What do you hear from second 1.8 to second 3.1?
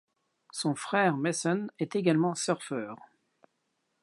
également surfeur.